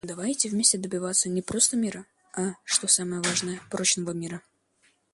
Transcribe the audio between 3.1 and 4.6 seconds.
важное, прочного мира.